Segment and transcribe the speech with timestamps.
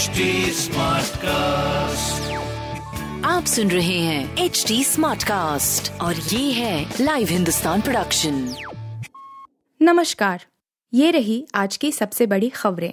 [0.00, 0.24] HD
[1.22, 2.30] cast
[3.26, 8.38] आप सुन रहे हैं एच डी स्मार्ट कास्ट और ये है लाइव हिंदुस्तान प्रोडक्शन
[9.80, 10.44] नमस्कार
[10.92, 12.92] ये रही आज की सबसे बड़ी खबरें।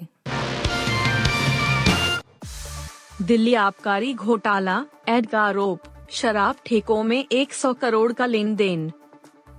[3.21, 5.79] दिल्ली आबकारी घोटाला एड का आरोप
[6.11, 8.91] शराब ठेकों में 100 करोड़ का लेन देन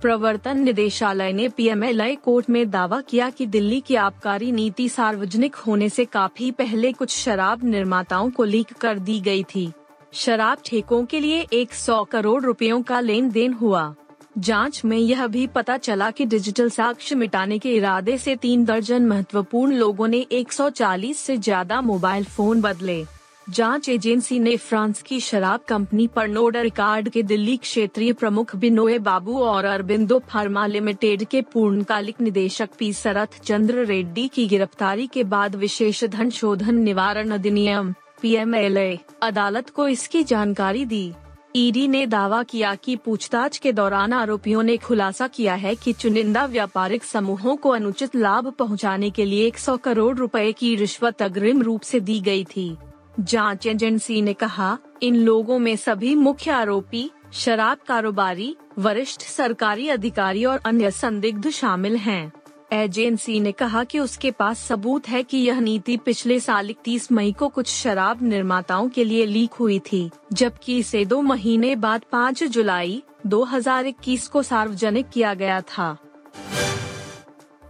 [0.01, 5.89] प्रवर्तन निदेशालय ने पीएमएलआई कोर्ट में दावा किया कि दिल्ली की आबकारी नीति सार्वजनिक होने
[5.89, 9.71] से काफ़ी पहले कुछ शराब निर्माताओं को लीक कर दी गई थी।
[10.13, 13.93] शराब ठेकों के लिए 100 करोड़ रुपयों का लेन देन हुआ।
[14.37, 19.07] जाँच में यह भी पता चला कि डिजिटल साक्ष्य मिटाने के इरादे से तीन दर्जन
[19.07, 23.03] महत्वपूर्ण लोगों ने 140 से ज़्यादा मोबाइल फ़ोन बदले।
[23.49, 29.37] जाँच एजेंसी ने फ्रांस की शराब कंपनी परनोड रिकार्ड के दिल्ली क्षेत्रीय प्रमुख बिनोए बाबू
[29.39, 35.55] और अरबिंदो फार्मा लिमिटेड के पूर्णकालिक निदेशक पी सरथ चंद्र रेड्डी की गिरफ्तारी के बाद
[35.55, 41.11] विशेष धन शोधन निवारण अधिनियम, पीएमएलए, अदालत को इसकी जानकारी दी।
[41.55, 46.45] ईडी ने दावा किया कि पूछताछ के दौरान आरोपियों ने खुलासा किया है कि चुनिंदा
[46.45, 51.81] व्यापारिक समूहों को अनुचित लाभ पहुँचाने के लिए 100 करोड़ रुपए की रिश्वत अग्रिम रूप
[51.81, 52.77] से दी गई थी।
[53.19, 60.45] जाँच एजेंसी ने कहा, इन लोगों में सभी मुख्य आरोपी, शराब कारोबारी, वरिष्ठ सरकारी अधिकारी
[60.45, 62.31] और अन्य संदिग्ध शामिल हैं।
[62.73, 67.31] एजेंसी ने कहा कि उसके पास सबूत है कि यह नीति पिछले साल इकतीस मई
[67.31, 72.43] को कुछ शराब निर्माताओं के लिए लीक हुई थी, जबकि इसे दो महीने बाद 5
[72.43, 75.97] जुलाई 2021 को सार्वजनिक किया गया था।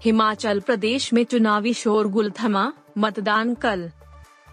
[0.06, 3.92] हिमाचल प्रदेश में चुनावी शोरगुल थमा मतदान कल।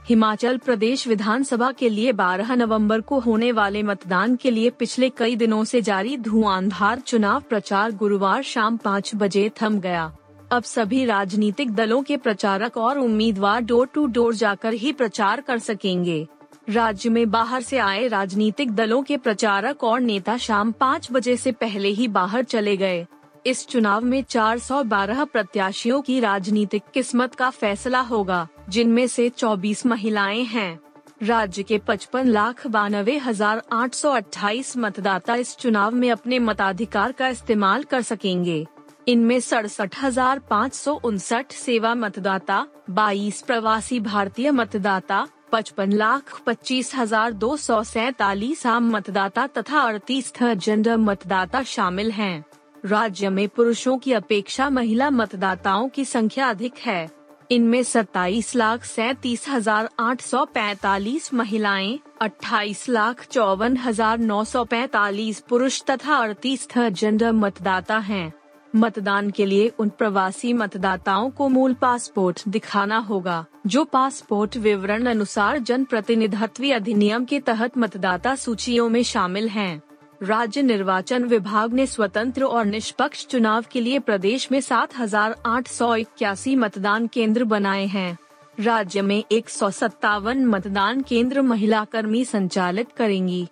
[0.08, 5.34] हिमाचल प्रदेश विधानसभा के लिए 12 नवंबर को होने वाले मतदान के लिए पिछले कई
[5.36, 10.04] दिनों से जारी धुआंधार चुनाव प्रचार गुरुवार शाम पाँच बजे थम गया।
[10.52, 15.58] अब सभी राजनीतिक दलों के प्रचारक और उम्मीदवार डोर टू डोर जाकर ही प्रचार कर
[15.58, 16.26] सकेंगे।
[16.70, 21.52] राज्य में बाहर से आए राजनीतिक दलों के प्रचारक और नेता शाम पाँच बजे से
[21.52, 23.06] पहले ही बाहर चले गए।
[23.46, 30.42] इस चुनाव में 412 प्रत्याशियों की राजनीतिक किस्मत का फैसला होगा, जिनमें से 24 महिलाएँ
[30.44, 30.78] हैं
[31.22, 37.12] राज्य के पचपन लाख बानवे हज़ार आठ सौ अट्ठाईस मतदाता इस चुनाव में अपने मताधिकार
[37.12, 38.66] का इस्तेमाल कर सकेंगे
[39.06, 46.94] इनमें सड़सठ हज़ार पाँच सौ उनसठ सेवा मतदाता, बाईस प्रवासी भारतीय मतदाता, पचपन लाख पच्चीस
[46.94, 52.44] हज़ार दो सौ सैतालीस आम मतदाता तथा अड़तीस जेंडर मतदाता शामिल हैं।
[52.84, 57.08] राज्य में पुरुषों की अपेक्षा महिला मतदाताओं की संख्या अधिक है
[57.50, 64.64] इनमें सत्ताईस लाख सैतीस हज़ार आठ सौ पैतालीस महिलाएँ, अट्ठाईस लाख चौवन हज़ार नौ सौ
[64.64, 68.32] पैतालीस पुरुष तथा अड़तीस जेंडर मतदाता हैं।
[68.74, 75.58] मतदान के लिए उन प्रवासी मतदाताओं को मूल पासपोर्ट दिखाना होगा, जो पासपोर्ट विवरण अनुसार
[75.58, 79.82] जन प्रतिनिधित्व अधिनियम के तहत मतदाता सूचियों में शामिल हैं।
[80.22, 85.68] राज्य निर्वाचन विभाग ने स्वतंत्र और निष्पक्ष चुनाव के लिए प्रदेश में सात हज़ार आठ
[85.68, 88.16] सौ इक्यासी मतदान केंद्र बनाए हैं।
[88.60, 93.46] राज्य में एक सौ सत्तावन मतदान केंद्र महिला कर्मी संचालित करेंगी।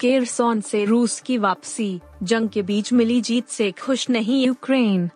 [0.00, 5.08] केरसोन से रूस की वापसी। जंग के बीच मिली जीत से खुश नहीं यूक्रेन।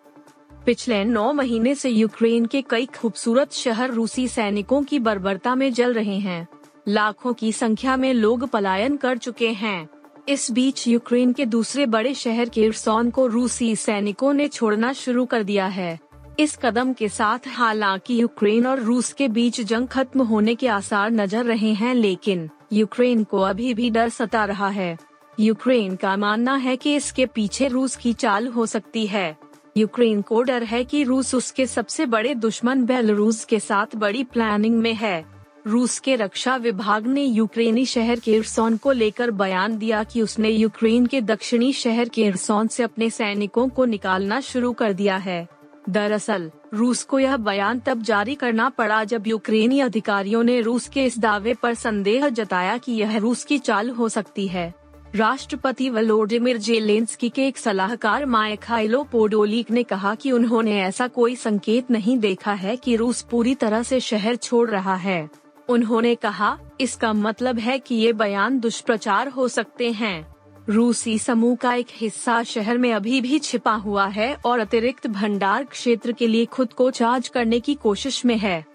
[0.65, 5.93] पिछले नौ महीने से यूक्रेन के कई खूबसूरत शहर रूसी सैनिकों की बर्बरता में जल
[5.93, 6.47] रहे हैं।
[6.87, 9.89] लाखों की संख्या में लोग पलायन कर चुके हैं।
[10.29, 15.43] इस बीच यूक्रेन के दूसरे बड़े शहर किरसोन को रूसी सैनिकों ने छोड़ना शुरू कर
[15.43, 15.99] दिया है।
[16.39, 21.11] इस कदम के साथ हालाँकि यूक्रेन और रूस के बीच जंग खत्म होने के आसार
[21.11, 24.97] नज़र रहे हैं, लेकिन यूक्रेन को अभी भी डर सता रहा है।
[25.39, 29.37] यूक्रेन का मानना है कि इसके पीछे रूस की चाल हो सकती है।
[29.77, 34.77] यूक्रेन को डर है कि रूस उसके सबसे बड़े दुश्मन बेलारूस के साथ बड़ी प्लानिंग
[34.77, 35.33] में है।
[35.67, 41.05] रूस के रक्षा विभाग ने यूक्रेनी शहर केरसोन को लेकर बयान दिया कि उसने यूक्रेन
[41.05, 45.47] के दक्षिणी शहर केरसोन से अपने सैनिकों को निकालना शुरू कर दिया है।
[45.89, 51.05] दरअसल, रूस को यह बयान तब जारी करना पड़ा जब यूक्रेनी अधिकारियों ने रूस के
[51.05, 54.73] इस दावे पर संदेह जताया कि यह रूस की चाल हो सकती है।
[55.15, 61.91] राष्ट्रपति वलोडिमिर जेलेंस्की के एक सलाहकार मायखाइलो पोडोलिक ने कहा कि उन्होंने ऐसा कोई संकेत
[61.91, 67.13] नहीं देखा है कि रूस पूरी तरह से शहर छोड़ रहा है। उन्होंने कहा, इसका
[67.13, 70.35] मतलब है कि ये बयान दुष्प्रचार हो सकते हैं।
[70.69, 75.63] रूसी समूह का एक हिस्सा शहर में अभी भी छिपा हुआ है और अतिरिक्त भंडार
[75.63, 78.65] क्षेत्र के लिए खुद को चार्ज करने की कोशिश में है।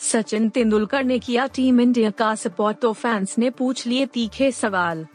[0.00, 5.06] सचिन तेंदुलकर ने किया टीम इंडिया का सपोर्ट तो फैंस ने पूछ लिए तीखे सवाल।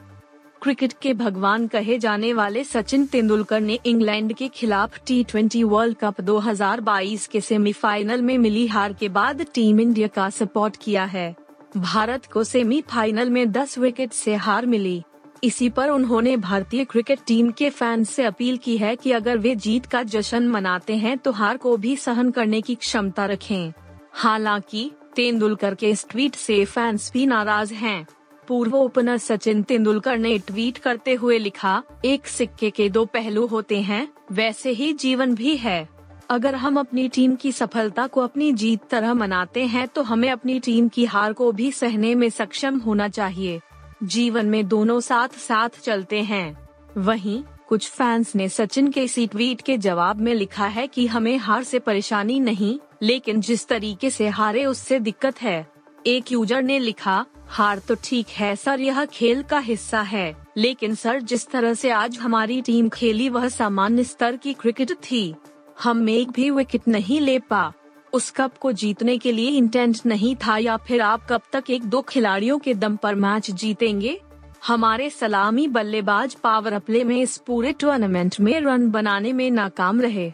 [0.65, 6.21] क्रिकेट के भगवान कहे जाने वाले सचिन तेंदुलकर ने इंग्लैंड के खिलाफ टी वर्ल्ड कप
[6.21, 11.35] 2022 के सेमीफाइनल में मिली हार के बाद टीम इंडिया का सपोर्ट किया है।
[11.77, 15.03] भारत को सेमीफाइनल में 10 विकेट से हार मिली।
[15.43, 19.55] इसी पर उन्होंने भारतीय क्रिकेट टीम के फैंस से अपील की है कि अगर वे
[19.55, 23.73] जीत का जश्न मनाते हैं तो हार को भी सहन करने की क्षमता रखें।
[24.13, 28.07] हालाँकि, तेंदुलकर के इस ट्वीट से फैंस भी नाराज़ हैं।
[28.47, 33.81] पूर्व ओपनर सचिन तेंदुलकर ने ट्वीट करते हुए लिखा, एक सिक्के के दो पहलू होते
[33.81, 35.87] हैं, वैसे ही जीवन भी है।
[36.29, 40.59] अगर हम अपनी टीम की सफलता को अपनी जीत तरह मनाते हैं तो हमें अपनी
[40.59, 43.59] टीम की हार को भी सहने में सक्षम होना चाहिए।
[44.03, 46.57] जीवन में दोनों साथ साथ चलते हैं।
[46.97, 51.37] वहीं, कुछ फैंस ने सचिन के इसी ट्वीट के जवाब में लिखा है कि हमें
[51.37, 55.65] हार से परेशानी नहीं, लेकिन जिस तरीके से हारे उससे दिक्कत है।
[56.05, 60.95] एक यूज़र ने लिखा हार तो ठीक है सर, यह खेल का हिस्सा है। लेकिन
[60.95, 65.35] सर, जिस तरह से आज हमारी टीम खेली, वह सामान्य स्तर की क्रिकेट थी।
[65.83, 67.73] हम एक भी विकेट नहीं ले पा।
[68.13, 71.83] उस कप को जीतने के लिए इंटेंट नहीं था, या फिर आप कब तक एक
[71.83, 74.21] दो खिलाड़ियों के दम पर मैच जीतेंगे?
[74.67, 80.33] हमारे सलामी बल्लेबाज पावर प्ले में इस पूरे टूर्नामेंट में रन बनाने में नाकाम रहे।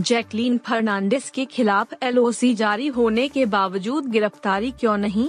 [0.00, 5.28] जैकलीन फर्नांडिस के खिलाफ एलओसी जारी होने के बावजूद गिरफ्तारी क्यों नहीं?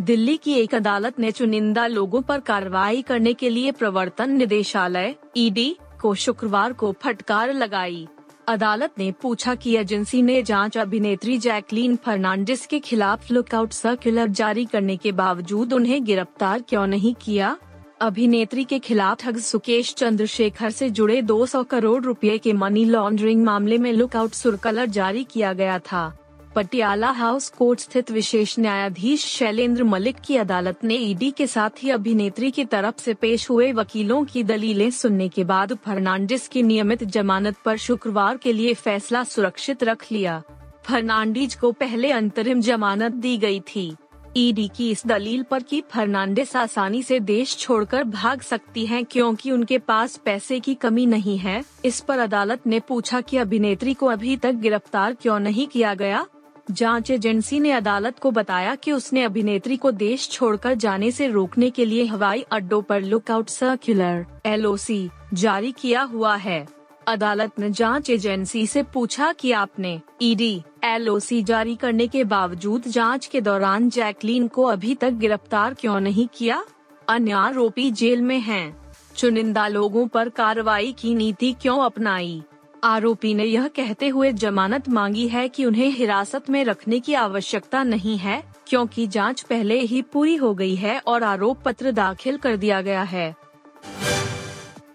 [0.00, 5.76] दिल्ली की एक अदालत ने चुनिंदा लोगों पर कार्रवाई करने के लिए प्रवर्तन निदेशालय ईडी
[6.00, 8.08] को शुक्रवार को फटकार लगाई।
[8.48, 14.64] अदालत ने पूछा कि एजेंसी ने जाँच अभिनेत्री जैकलीन फर्नांडिस के खिलाफ लुकआउट सर्कुलर जारी
[14.64, 17.56] करने के बावजूद उन्हें गिरफ़्तार क्यों नहीं किया?
[18.00, 23.78] अभिनेत्री के खिलाफ ठग सुकेश चंद्रशेखर से जुड़े 200 करोड़ रुपए के मनी लॉन्ड्रिंग मामले
[23.78, 26.18] में लुकआउट सर्कुलर जारी किया गया था।
[26.58, 31.90] पटियाला हाउस कोर्ट स्थित विशेष न्यायाधीश शैलेंद्र मलिक की अदालत ने ईडी के साथ ही
[31.90, 37.04] अभिनेत्री की तरफ़ से पेश हुए वकीलों की दलीलें सुनने के बाद फर्नांडिस की नियमित
[37.04, 40.42] जमानत पर शुक्रवार के लिए फैसला सुरक्षित रख लिया।
[40.84, 43.94] फर्नांडिस को पहले अंतरिम जमानत दी गई थी।
[44.36, 49.50] ईडी की इस दलील पर कि फर्नांडिस आसानी से देश छोड़कर भाग सकती हैं क्योंकि
[49.50, 54.06] उनके पास पैसे की कमी नहीं है। इस पर अदालत ने पूछा कि अभिनेत्री को
[54.06, 56.26] अभी तक गिरफ़्तार क्यों नहीं किया गया?
[56.70, 61.70] जाँच एजेंसी ने अदालत को बताया कि उसने अभिनेत्री को देश छोड़कर जाने से रोकने
[61.70, 66.66] के लिए हवाई अड्डों पर लुकआउट सर्कुलर, एलओसी, जारी किया हुआ है।
[67.06, 73.26] अदालत ने जाँच एजेंसी से पूछा कि आपने ईडी एलओसी जारी करने के बावजूद जाँच
[73.26, 76.64] के दौरान जैकलीन को अभी तक गिरफ़्तार क्यों नहीं किया?
[77.08, 78.76] अन्य आरोपी जेल में हैं।
[79.16, 82.42] चुनिंदा लोगों पर कार्रवाई की नीति क्यों अपनाई?
[82.84, 87.82] आरोपी ने यह कहते हुए जमानत मांगी है कि उन्हें हिरासत में रखने की आवश्यकता
[87.82, 92.56] नहीं है, क्योंकि जाँच पहले ही पूरी हो गई है और आरोप पत्र दाखिल कर
[92.56, 93.34] दिया गया है।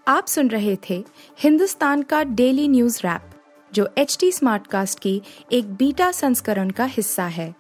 [0.07, 1.03] आप सुन रहे थे
[1.39, 3.29] हिंदुस्तान का डेली न्यूज़ रैप,
[3.73, 5.21] जो एच टी कास्ट की
[5.51, 7.53] एक बीटा संस्करण का हिस्सा है।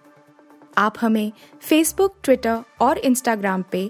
[0.77, 1.31] आप हमें
[1.61, 3.89] फेसबुक ट्विटर और इंस्टाग्राम पे